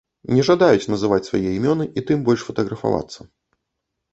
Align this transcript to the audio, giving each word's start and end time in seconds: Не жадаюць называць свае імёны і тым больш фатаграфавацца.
Не 0.35 0.43
жадаюць 0.47 0.87
называць 0.93 1.23
свае 1.27 1.51
імёны 1.57 1.85
і 2.01 2.05
тым 2.07 2.25
больш 2.31 2.41
фатаграфавацца. 2.49 3.21